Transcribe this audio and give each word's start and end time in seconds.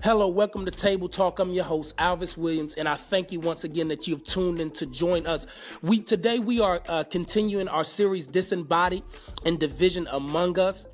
Hello, 0.00 0.26
welcome 0.26 0.64
to 0.64 0.70
Table 0.70 1.08
Talk. 1.08 1.38
I'm 1.38 1.52
your 1.52 1.64
host, 1.64 1.96
Alvis 1.98 2.36
Williams, 2.36 2.74
and 2.74 2.88
I 2.88 2.94
thank 2.94 3.30
you 3.30 3.40
once 3.40 3.62
again 3.62 3.88
that 3.88 4.08
you've 4.08 4.24
tuned 4.24 4.58
in 4.58 4.70
to 4.72 4.86
join 4.86 5.26
us. 5.26 5.46
We 5.82 6.00
today 6.02 6.38
we 6.38 6.60
are 6.60 6.80
uh, 6.88 7.04
continuing 7.04 7.68
our 7.68 7.84
series 7.84 8.26
Disembodied 8.26 9.04
and 9.44 9.60
Division 9.60 10.08
Among 10.10 10.58
Us 10.58 10.88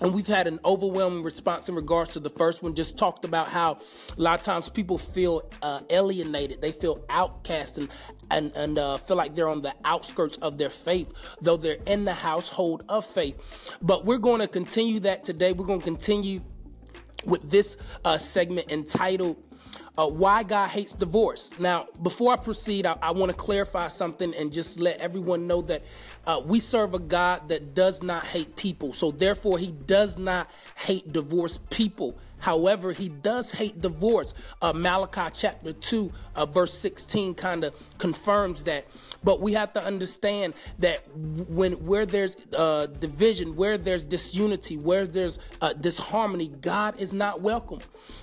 and 0.00 0.14
we've 0.14 0.26
had 0.26 0.46
an 0.46 0.58
overwhelming 0.64 1.22
response 1.22 1.68
in 1.68 1.74
regards 1.74 2.12
to 2.12 2.20
the 2.20 2.30
first 2.30 2.62
one 2.62 2.74
just 2.74 2.96
talked 2.96 3.24
about 3.24 3.48
how 3.48 3.78
a 4.16 4.20
lot 4.20 4.38
of 4.38 4.44
times 4.44 4.68
people 4.68 4.96
feel 4.96 5.42
uh, 5.62 5.80
alienated 5.90 6.60
they 6.60 6.72
feel 6.72 7.04
outcast 7.10 7.78
and 7.78 7.88
and, 8.30 8.54
and 8.54 8.78
uh, 8.78 8.96
feel 8.96 9.16
like 9.16 9.34
they're 9.34 9.48
on 9.48 9.60
the 9.60 9.74
outskirts 9.84 10.36
of 10.38 10.56
their 10.56 10.70
faith 10.70 11.12
though 11.42 11.56
they're 11.56 11.76
in 11.86 12.04
the 12.04 12.14
household 12.14 12.84
of 12.88 13.04
faith 13.04 13.36
but 13.82 14.04
we're 14.06 14.18
going 14.18 14.40
to 14.40 14.48
continue 14.48 15.00
that 15.00 15.24
today 15.24 15.52
we're 15.52 15.66
going 15.66 15.80
to 15.80 15.84
continue 15.84 16.40
with 17.24 17.50
this 17.50 17.76
uh, 18.04 18.18
segment 18.18 18.70
entitled 18.70 19.36
uh, 19.98 20.08
why 20.08 20.42
God 20.42 20.68
hates 20.68 20.94
divorce. 20.94 21.50
Now, 21.58 21.86
before 22.02 22.32
I 22.32 22.36
proceed, 22.36 22.86
I, 22.86 22.96
I 23.02 23.10
want 23.10 23.30
to 23.30 23.36
clarify 23.36 23.88
something 23.88 24.34
and 24.34 24.52
just 24.52 24.80
let 24.80 24.98
everyone 24.98 25.46
know 25.46 25.62
that 25.62 25.82
uh, 26.26 26.40
we 26.44 26.60
serve 26.60 26.94
a 26.94 26.98
God 26.98 27.48
that 27.48 27.74
does 27.74 28.02
not 28.02 28.24
hate 28.24 28.56
people. 28.56 28.92
So, 28.92 29.10
therefore, 29.10 29.58
He 29.58 29.72
does 29.72 30.16
not 30.16 30.50
hate 30.76 31.12
divorced 31.12 31.68
people. 31.70 32.16
However, 32.40 32.92
he 32.92 33.08
does 33.08 33.52
hate 33.52 33.80
divorce. 33.80 34.34
Uh, 34.60 34.72
Malachi 34.72 35.34
chapter 35.36 35.72
2, 35.72 36.10
uh, 36.34 36.46
verse 36.46 36.74
16 36.74 37.34
kind 37.34 37.64
of 37.64 37.74
confirms 37.98 38.64
that. 38.64 38.86
But 39.22 39.40
we 39.40 39.52
have 39.52 39.72
to 39.74 39.84
understand 39.84 40.54
that 40.78 41.02
when 41.14 41.72
where 41.84 42.06
there's 42.06 42.36
uh, 42.56 42.86
division, 42.86 43.54
where 43.56 43.76
there's 43.76 44.04
disunity, 44.04 44.76
where 44.76 45.06
there's 45.06 45.38
uh, 45.60 45.74
disharmony, 45.74 46.48
God 46.48 46.98
is 46.98 47.12
not 47.12 47.42
welcome. 47.42 47.80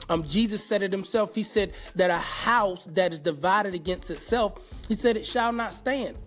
Um, 0.09 0.23
Jesus 0.23 0.65
said 0.65 0.81
it 0.84 0.91
himself. 0.91 1.35
He 1.35 1.43
said 1.43 1.73
that 1.95 2.09
a 2.09 2.18
house 2.18 2.87
that 2.93 3.13
is 3.13 3.20
divided 3.20 3.76
against 3.76 4.09
itself, 4.09 4.54
he 4.87 4.96
said 4.96 5.18
it 5.18 5.26
shall 5.26 5.52
not 5.52 5.74
stand. 5.74 6.18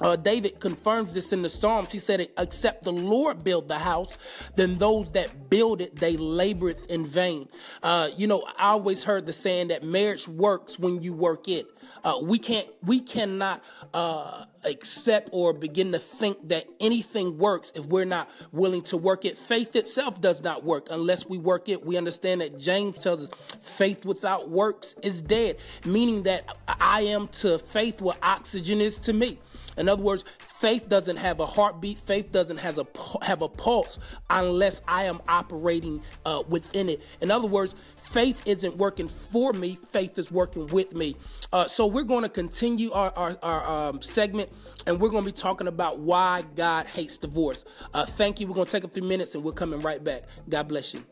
Uh, 0.00 0.16
David 0.16 0.60
confirms 0.60 1.14
this 1.14 1.32
in 1.32 1.42
the 1.42 1.48
Psalms. 1.48 1.92
He 1.92 1.98
said, 1.98 2.28
Except 2.38 2.84
the 2.84 2.92
Lord 2.92 3.44
build 3.44 3.68
the 3.68 3.78
house, 3.78 4.16
then 4.54 4.78
those 4.78 5.12
that 5.12 5.50
build 5.50 5.80
it, 5.80 5.96
they 5.96 6.16
laboreth 6.16 6.86
in 6.86 7.04
vain. 7.04 7.48
Uh, 7.82 8.10
you 8.16 8.26
know, 8.26 8.44
I 8.56 8.70
always 8.70 9.04
heard 9.04 9.26
the 9.26 9.32
saying 9.32 9.68
that 9.68 9.82
marriage 9.82 10.28
works 10.28 10.78
when 10.78 11.02
you 11.02 11.12
work 11.12 11.48
it. 11.48 11.66
Uh, 12.04 12.18
we 12.22 12.38
can't, 12.38 12.68
we 12.84 13.00
cannot 13.00 13.62
uh, 13.94 14.44
accept 14.64 15.30
or 15.32 15.52
begin 15.52 15.92
to 15.92 15.98
think 15.98 16.48
that 16.48 16.66
anything 16.80 17.38
works 17.38 17.72
if 17.74 17.84
we're 17.86 18.04
not 18.04 18.30
willing 18.52 18.82
to 18.82 18.96
work 18.96 19.24
it. 19.24 19.36
Faith 19.36 19.74
itself 19.74 20.20
does 20.20 20.42
not 20.42 20.64
work 20.64 20.88
unless 20.90 21.26
we 21.26 21.38
work 21.38 21.68
it. 21.68 21.84
We 21.84 21.96
understand 21.96 22.40
that 22.40 22.58
James 22.58 23.02
tells 23.02 23.24
us 23.24 23.30
faith 23.62 24.04
without 24.04 24.50
works 24.50 24.94
is 25.02 25.20
dead, 25.20 25.56
meaning 25.84 26.24
that 26.24 26.56
I 26.68 27.02
am 27.02 27.28
to 27.28 27.58
faith 27.58 28.00
what 28.00 28.18
oxygen 28.22 28.80
is 28.80 28.98
to 29.00 29.12
me. 29.12 29.38
In 29.78 29.88
other 29.88 30.02
words, 30.02 30.24
faith 30.38 30.88
doesn't 30.88 31.16
have 31.16 31.40
a 31.40 31.46
heartbeat. 31.46 31.98
Faith 31.98 32.32
doesn't 32.32 32.58
have 32.58 32.78
a 32.78 32.86
have 33.24 33.42
a 33.42 33.48
pulse 33.48 33.98
unless 34.28 34.80
I 34.86 35.04
am 35.04 35.20
operating 35.28 36.02
uh, 36.26 36.42
within 36.48 36.88
it. 36.88 37.02
In 37.20 37.30
other 37.30 37.46
words, 37.46 37.74
faith 38.00 38.42
isn't 38.46 38.76
working 38.76 39.08
for 39.08 39.52
me. 39.52 39.78
Faith 39.90 40.18
is 40.18 40.30
working 40.30 40.66
with 40.68 40.92
me. 40.92 41.16
Uh, 41.52 41.66
so 41.66 41.86
we're 41.86 42.04
going 42.04 42.22
to 42.22 42.28
continue 42.28 42.92
our 42.92 43.12
our, 43.16 43.38
our 43.42 43.88
um, 43.88 44.02
segment, 44.02 44.50
and 44.86 45.00
we're 45.00 45.10
going 45.10 45.24
to 45.24 45.30
be 45.30 45.36
talking 45.36 45.68
about 45.68 45.98
why 45.98 46.42
God 46.56 46.86
hates 46.86 47.18
divorce. 47.18 47.64
Uh, 47.94 48.04
thank 48.04 48.40
you. 48.40 48.46
We're 48.46 48.54
going 48.54 48.66
to 48.66 48.72
take 48.72 48.84
a 48.84 48.88
few 48.88 49.02
minutes, 49.02 49.34
and 49.34 49.44
we're 49.44 49.52
coming 49.52 49.80
right 49.80 50.02
back. 50.02 50.24
God 50.48 50.68
bless 50.68 50.94
you. 50.94 51.04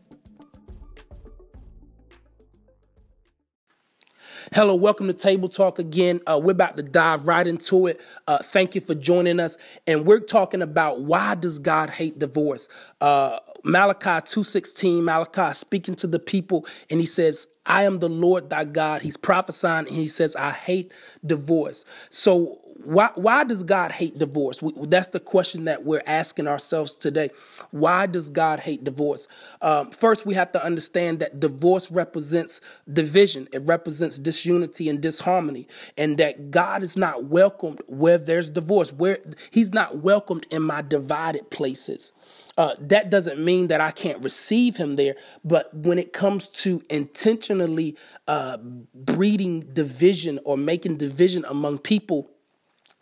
Hello, 4.54 4.76
welcome 4.76 5.08
to 5.08 5.12
Table 5.12 5.48
Talk 5.48 5.80
again. 5.80 6.20
Uh, 6.24 6.40
we're 6.40 6.52
about 6.52 6.76
to 6.76 6.82
dive 6.84 7.26
right 7.26 7.44
into 7.44 7.88
it. 7.88 8.00
Uh, 8.28 8.38
thank 8.38 8.76
you 8.76 8.80
for 8.80 8.94
joining 8.94 9.40
us, 9.40 9.58
and 9.88 10.06
we're 10.06 10.20
talking 10.20 10.62
about 10.62 11.00
why 11.00 11.34
does 11.34 11.58
God 11.58 11.90
hate 11.90 12.20
divorce? 12.20 12.68
Uh, 13.00 13.40
Malachi 13.64 14.24
two 14.24 14.44
sixteen, 14.44 15.04
Malachi 15.04 15.52
speaking 15.52 15.96
to 15.96 16.06
the 16.06 16.20
people, 16.20 16.64
and 16.90 17.00
he 17.00 17.06
says, 17.06 17.48
"I 17.66 17.82
am 17.82 17.98
the 17.98 18.08
Lord 18.08 18.48
thy 18.48 18.62
God." 18.62 19.02
He's 19.02 19.16
prophesying, 19.16 19.88
and 19.88 19.96
he 19.96 20.06
says, 20.06 20.36
"I 20.36 20.52
hate 20.52 20.92
divorce." 21.24 21.84
So 22.10 22.60
why 22.86 23.10
why 23.16 23.42
does 23.42 23.64
God 23.64 23.90
hate 23.90 24.16
divorce? 24.16 24.62
We, 24.62 24.72
that's 24.86 25.08
the 25.08 25.18
question 25.18 25.64
that 25.64 25.84
we're 25.84 26.04
asking 26.06 26.46
ourselves 26.46 26.94
today. 26.94 27.30
Why 27.72 28.06
does 28.06 28.30
God 28.30 28.60
hate 28.60 28.84
divorce? 28.84 29.26
Um, 29.60 29.90
first, 29.90 30.24
we 30.24 30.34
have 30.34 30.52
to 30.52 30.62
understand 30.62 31.18
that 31.18 31.40
divorce 31.40 31.90
represents 31.90 32.60
division. 32.92 33.48
It 33.52 33.62
represents 33.62 34.20
disunity 34.20 34.88
and 34.88 35.00
disharmony, 35.00 35.66
and 35.98 36.16
that 36.18 36.52
God 36.52 36.84
is 36.84 36.96
not 36.96 37.24
welcomed 37.24 37.82
where 37.88 38.18
there's 38.18 38.50
divorce. 38.50 38.92
Where 38.92 39.18
He's 39.50 39.72
not 39.72 39.98
welcomed 39.98 40.46
in 40.50 40.62
my 40.62 40.82
divided 40.82 41.50
places. 41.50 42.12
Uh, 42.56 42.74
that 42.78 43.10
doesn't 43.10 43.38
mean 43.44 43.66
that 43.66 43.80
I 43.80 43.90
can't 43.90 44.22
receive 44.22 44.78
him 44.78 44.96
there, 44.96 45.16
but 45.44 45.74
when 45.74 45.98
it 45.98 46.14
comes 46.14 46.48
to 46.48 46.80
intentionally 46.88 47.96
uh, 48.28 48.56
breeding 48.94 49.60
division 49.74 50.40
or 50.44 50.56
making 50.56 50.96
division 50.96 51.44
among 51.46 51.78
people, 51.78 52.30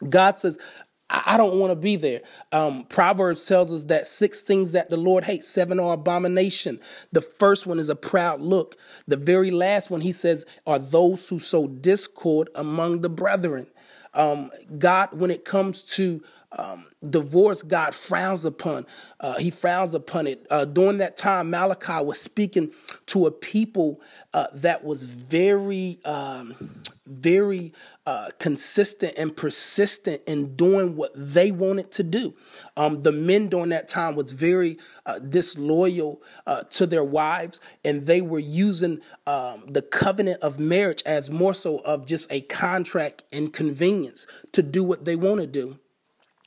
God 0.09 0.41
says, 0.41 0.59
I 1.11 1.37
don't 1.37 1.59
want 1.59 1.71
to 1.71 1.77
be 1.77 1.97
there. 1.97 2.23
Um, 2.51 2.85
Proverbs 2.85 3.47
tells 3.47 3.73
us 3.73 3.85
that 3.85 4.07
six 4.07 4.41
things 4.41 4.73
that 4.73 4.89
the 4.91 4.97
Lord 4.97 5.25
hates, 5.25 5.47
seven 5.47 5.79
are 5.79 5.93
abomination. 5.93 6.81
The 7.13 7.21
first 7.21 7.67
one 7.67 7.79
is 7.79 7.91
a 7.91 7.97
proud 7.97 8.41
look. 8.41 8.77
The 9.07 9.19
very 9.19 9.51
last 9.51 9.91
one, 9.91 10.01
he 10.01 10.13
says, 10.13 10.47
are 10.67 10.79
those 10.79 11.29
who 11.29 11.39
sow 11.39 11.69
discord 11.69 12.49
among 12.55 13.03
the 13.03 13.11
brethren. 13.11 13.67
Um, 14.15 14.51
God, 14.79 15.13
when 15.13 15.31
it 15.31 15.45
comes 15.45 15.83
to 15.97 16.23
um, 16.57 16.87
divorce, 17.09 17.63
God 17.63 17.95
frowns 17.95 18.45
upon. 18.45 18.87
Uh, 19.21 19.39
he 19.39 19.51
frowns 19.51 19.95
upon 19.95 20.27
it. 20.27 20.47
Uh, 20.51 20.65
during 20.65 20.99
that 20.99 21.17
time, 21.17 21.51
Malachi 21.51 22.05
was 22.05 22.21
speaking 22.21 22.73
to 23.07 23.27
a 23.27 23.31
people 23.31 24.01
uh, 24.33 24.47
that 24.55 24.85
was 24.85 25.05
very, 25.05 25.99
um, 26.05 26.85
very 27.07 27.73
uh, 28.07 28.29
consistent 28.39 29.15
and 29.17 29.37
persistent 29.37 30.23
in 30.27 30.55
doing 30.55 30.97
what 30.97 31.11
they 31.17 31.51
wanted 31.51 31.91
to 31.93 32.03
do. 32.03 32.35
Um, 32.77 33.03
the 33.03 33.13
men 33.13 33.49
during 33.49 33.71
that 33.71 33.89
time 33.89 34.15
was 34.15 34.33
very 34.33 34.79
uh, 35.07 35.19
disloyal 35.19 36.23
uh, 36.47 36.63
to 36.71 36.87
their 36.87 37.05
wives, 37.05 37.61
and 37.85 38.07
they 38.07 38.21
were 38.21 38.39
using 38.39 39.01
um, 39.27 39.65
the 39.69 39.83
covenant 39.83 40.41
of 40.43 40.59
marriage 40.59 41.03
as 41.05 41.31
more 41.31 41.55
so 41.55 41.79
of 41.79 42.07
just 42.07 42.31
a 42.31 42.43
contract 42.43 43.25
and 43.33 43.53
convenience 44.05 44.27
to 44.53 44.63
do 44.63 44.85
what 44.85 45.05
they 45.05 45.17
want 45.17 45.41
to 45.41 45.47
do. 45.47 45.79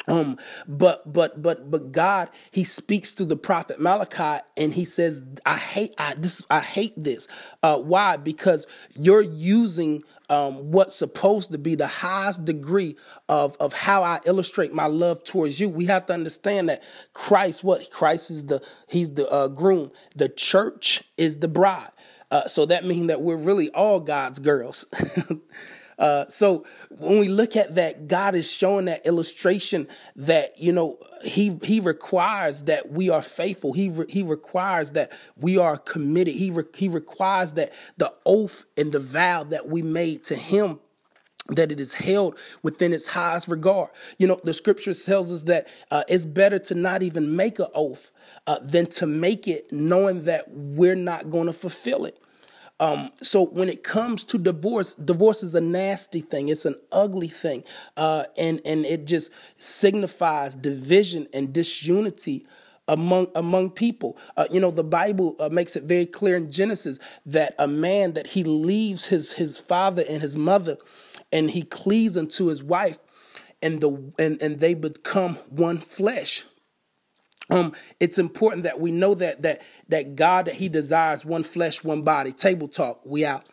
Um, 0.10 0.38
but 0.70 1.12
but 1.12 1.42
but 1.42 1.70
but 1.70 1.92
God, 1.92 2.30
He 2.52 2.64
speaks 2.64 3.12
to 3.14 3.26
the 3.26 3.36
prophet 3.36 3.82
Malachi, 3.82 4.42
and 4.56 4.74
He 4.74 4.86
says, 4.86 5.22
"I 5.46 5.58
hate 5.58 5.96
I 5.98 6.14
this 6.14 6.42
I 6.50 6.62
hate 6.62 6.94
this. 6.96 7.28
Uh, 7.62 7.80
why? 7.80 8.16
Because 8.16 8.68
you're 8.96 9.22
using 9.22 10.04
um, 10.30 10.72
what's 10.72 10.96
supposed 10.96 11.52
to 11.52 11.58
be 11.58 11.76
the 11.76 11.88
highest 11.88 12.46
degree 12.46 12.96
of 13.28 13.58
of 13.58 13.74
how 13.74 14.02
I 14.04 14.22
illustrate 14.26 14.74
my 14.74 14.86
love 14.86 15.26
towards 15.26 15.60
you. 15.60 15.68
We 15.68 15.88
have 15.88 16.06
to 16.06 16.14
understand 16.14 16.70
that 16.70 16.84
Christ, 17.12 17.62
what 17.66 17.92
Christ 17.92 18.32
is 18.32 18.46
the 18.46 18.66
He's 18.88 19.14
the 19.14 19.28
uh, 19.30 19.50
groom. 19.50 19.92
The 20.16 20.30
church 20.30 21.04
is 21.18 21.40
the 21.40 21.50
bride. 21.50 21.92
Uh, 22.32 22.48
so 22.48 22.66
that 22.66 22.86
means 22.86 23.08
that 23.08 23.22
we're 23.22 23.36
really 23.36 23.70
all 23.72 24.00
God's 24.00 24.40
girls. 24.40 24.86
Uh, 25.98 26.26
so 26.28 26.66
when 26.90 27.20
we 27.20 27.28
look 27.28 27.56
at 27.56 27.76
that, 27.76 28.08
God 28.08 28.36
is 28.36 28.50
showing 28.50 28.86
that 28.86 29.06
illustration 29.06 29.88
that 30.16 30.58
you 30.58 30.72
know 30.72 31.00
He 31.24 31.58
He 31.64 31.80
requires 31.80 32.64
that 32.64 32.92
we 32.92 33.10
are 33.10 33.22
faithful. 33.22 33.74
He 33.74 33.90
re, 33.90 34.06
He 34.08 34.22
requires 34.22 34.92
that 34.92 35.12
we 35.36 35.58
are 35.58 35.78
committed. 35.78 36.36
He 36.36 36.52
re, 36.52 36.64
He 36.76 36.88
requires 36.88 37.54
that 37.54 37.74
the 37.98 38.14
oath 38.26 38.66
and 38.78 38.92
the 38.92 39.00
vow 39.00 39.44
that 39.46 39.68
we 39.68 39.82
made 39.82 40.24
to 40.26 40.36
Him 40.36 40.80
that 41.50 41.72
it 41.72 41.80
is 41.80 41.94
held 41.94 42.38
within 42.62 42.94
its 42.94 43.08
highest 43.08 43.48
regard. 43.48 43.90
You 44.18 44.28
know, 44.28 44.40
the 44.44 44.54
scripture 44.54 44.94
tells 44.94 45.32
us 45.32 45.44
that 45.44 45.68
uh, 45.92 46.04
it's 46.08 46.26
better 46.26 46.60
to 46.60 46.76
not 46.76 47.04
even 47.04 47.36
make 47.36 47.60
an 47.60 47.68
oath 47.74 48.12
uh, 48.46 48.60
than 48.60 48.88
to 48.88 49.08
make 49.08 49.48
it 49.48 49.72
knowing 49.72 50.26
that 50.26 50.52
we're 50.52 50.96
not 50.96 51.30
going 51.30 51.48
to 51.48 51.54
fulfill 51.54 52.06
it. 52.06 52.18
Um, 52.80 53.12
so 53.22 53.44
when 53.44 53.70
it 53.70 53.84
comes 53.84 54.24
to 54.26 54.38
divorce, 54.38 54.94
divorce 54.94 55.42
is 55.42 55.56
a 55.56 55.62
nasty 55.62 56.22
thing. 56.22 56.50
It's 56.50 56.66
an 56.66 56.76
ugly 56.92 57.28
thing, 57.28 57.64
uh, 57.96 58.26
and 58.38 58.62
and 58.66 58.86
it 58.86 59.06
just 59.06 59.32
signifies 59.58 60.56
division 60.56 61.28
and 61.34 61.52
disunity 61.52 62.46
among 62.88 63.28
among 63.34 63.72
people. 63.72 64.16
Uh, 64.36 64.46
you 64.52 64.60
know, 64.60 64.70
the 64.70 64.84
Bible 64.84 65.36
uh, 65.40 65.50
makes 65.50 65.76
it 65.76 65.84
very 65.84 66.06
clear 66.06 66.36
in 66.36 66.52
Genesis 66.52 67.00
that 67.26 67.56
a 67.58 67.68
man 67.68 68.14
that 68.14 68.28
he 68.28 68.44
leaves 68.44 69.06
his 69.06 69.34
his 69.34 69.58
father 69.58 70.04
and 70.08 70.22
his 70.22 70.38
mother, 70.38 70.78
and 71.32 71.50
he 71.52 71.64
cleaves 71.64 72.16
unto 72.16 72.46
his 72.46 72.64
wife, 72.64 73.00
and 73.62 73.82
the 73.82 73.90
and 74.20 74.40
and 74.42 74.60
they 74.60 74.76
become 74.76 75.36
one 75.50 75.80
flesh. 75.80 76.46
Um, 77.50 77.74
it's 78.00 78.18
important 78.18 78.64
that 78.64 78.80
we 78.80 78.92
know 78.92 79.14
that 79.16 79.42
that 79.44 79.62
that 79.90 80.16
God 80.16 80.46
that 80.46 80.56
He 80.56 80.70
desires 80.70 81.26
one 81.26 81.44
flesh, 81.44 81.84
one 81.84 82.02
body. 82.02 82.32
Table 82.32 82.68
talk. 82.68 83.02
We 83.06 83.26
out. 83.26 83.46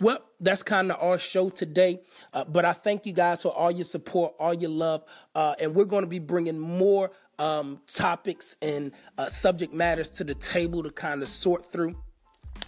Well, 0.00 0.18
that's 0.40 0.62
kind 0.62 0.90
of 0.90 1.00
our 1.02 1.18
show 1.18 1.50
today. 1.50 2.00
Uh, 2.32 2.44
but 2.44 2.64
I 2.64 2.72
thank 2.72 3.06
you 3.06 3.12
guys 3.12 3.42
for 3.42 3.50
all 3.50 3.70
your 3.70 3.84
support, 3.84 4.34
all 4.38 4.54
your 4.54 4.70
love, 4.70 5.04
uh, 5.34 5.54
and 5.60 5.74
we're 5.74 5.84
going 5.84 6.02
to 6.02 6.08
be 6.08 6.18
bringing 6.18 6.58
more 6.58 7.10
um, 7.38 7.80
topics 7.92 8.56
and 8.62 8.92
uh, 9.18 9.26
subject 9.26 9.72
matters 9.72 10.08
to 10.10 10.24
the 10.24 10.34
table 10.34 10.82
to 10.82 10.90
kind 10.90 11.22
of 11.22 11.28
sort 11.28 11.70
through. 11.70 11.96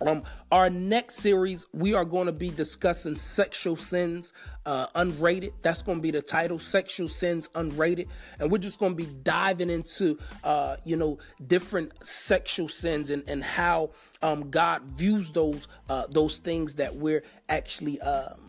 Um, 0.00 0.22
our 0.52 0.68
next 0.68 1.16
series, 1.16 1.66
we 1.72 1.94
are 1.94 2.04
going 2.04 2.26
to 2.26 2.32
be 2.32 2.50
discussing 2.50 3.16
sexual 3.16 3.76
sins 3.76 4.32
uh, 4.64 4.88
unrated. 4.88 5.52
That's 5.62 5.82
going 5.82 5.98
to 5.98 6.02
be 6.02 6.10
the 6.10 6.22
title, 6.22 6.58
sexual 6.58 7.08
sins 7.08 7.48
unrated, 7.54 8.08
and 8.38 8.50
we're 8.50 8.58
just 8.58 8.78
going 8.78 8.92
to 8.92 8.96
be 8.96 9.10
diving 9.22 9.70
into, 9.70 10.18
uh, 10.44 10.76
you 10.84 10.96
know, 10.96 11.18
different 11.46 11.92
sexual 12.04 12.68
sins 12.68 13.10
and 13.10 13.22
and 13.26 13.42
how 13.42 13.90
um, 14.22 14.50
God 14.50 14.82
views 14.94 15.30
those 15.30 15.68
uh, 15.88 16.06
those 16.10 16.38
things 16.38 16.74
that 16.74 16.96
we're 16.96 17.22
actually. 17.48 18.00
Um, 18.00 18.45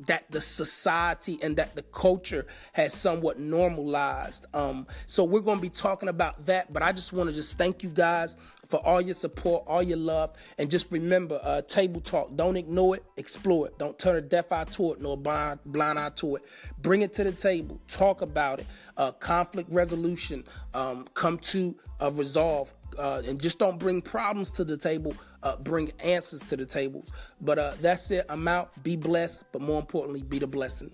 that 0.00 0.30
the 0.30 0.40
society 0.40 1.38
and 1.42 1.56
that 1.56 1.74
the 1.76 1.82
culture 1.82 2.46
has 2.72 2.92
somewhat 2.92 3.38
normalized. 3.38 4.46
Um, 4.54 4.86
so 5.06 5.24
we're 5.24 5.40
going 5.40 5.58
to 5.58 5.62
be 5.62 5.70
talking 5.70 6.08
about 6.08 6.46
that. 6.46 6.72
But 6.72 6.82
I 6.82 6.92
just 6.92 7.12
want 7.12 7.30
to 7.30 7.34
just 7.34 7.56
thank 7.56 7.82
you 7.82 7.90
guys 7.90 8.36
for 8.66 8.84
all 8.86 9.00
your 9.00 9.14
support, 9.14 9.64
all 9.66 9.82
your 9.82 9.98
love, 9.98 10.32
and 10.58 10.70
just 10.70 10.90
remember, 10.90 11.38
uh, 11.42 11.62
table 11.62 12.00
talk. 12.00 12.34
Don't 12.34 12.56
ignore 12.56 12.96
it, 12.96 13.04
explore 13.16 13.66
it. 13.66 13.78
Don't 13.78 13.98
turn 13.98 14.16
a 14.16 14.20
deaf 14.20 14.52
eye 14.52 14.64
to 14.64 14.92
it 14.92 15.00
nor 15.00 15.16
blind, 15.16 15.60
blind 15.66 15.98
eye 15.98 16.10
to 16.16 16.36
it. 16.36 16.42
Bring 16.78 17.02
it 17.02 17.12
to 17.14 17.24
the 17.24 17.32
table. 17.32 17.80
Talk 17.88 18.22
about 18.22 18.60
it. 18.60 18.66
Uh, 18.96 19.12
conflict 19.12 19.70
resolution. 19.70 20.44
Um, 20.72 21.06
come 21.14 21.38
to 21.38 21.74
a 22.00 22.10
resolve, 22.10 22.74
uh, 22.98 23.22
and 23.26 23.40
just 23.40 23.58
don't 23.58 23.78
bring 23.78 24.02
problems 24.02 24.50
to 24.52 24.64
the 24.64 24.76
table. 24.76 25.14
Uh, 25.42 25.56
bring 25.56 25.92
answers 26.00 26.40
to 26.42 26.56
the 26.56 26.64
tables. 26.64 27.10
But 27.40 27.58
uh, 27.58 27.72
that's 27.80 28.10
it. 28.10 28.24
I'm 28.28 28.48
out. 28.48 28.82
Be 28.82 28.96
blessed, 28.96 29.44
but 29.52 29.60
more 29.60 29.78
importantly, 29.78 30.22
be 30.22 30.38
the 30.38 30.46
blessing. 30.46 30.90